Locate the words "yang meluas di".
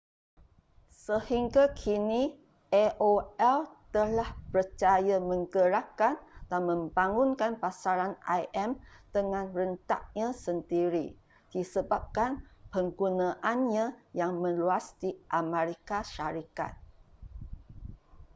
14.19-15.11